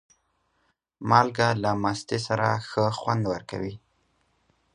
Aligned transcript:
مالګه 1.09 1.47
له 1.63 1.71
مستې 1.83 2.17
سره 2.27 2.47
ښه 2.69 2.85
خوند 2.97 3.23
ورکوي. 3.33 3.73